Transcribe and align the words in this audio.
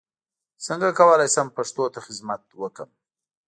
څنګه 0.65 0.89
کولای 0.99 1.29
شم 1.33 1.47
پښتو 1.57 1.83
ته 1.93 1.99
خدمت 2.05 2.41
وکړم 2.61 2.89